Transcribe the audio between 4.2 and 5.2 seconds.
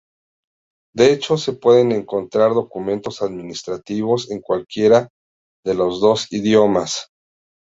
en cualquiera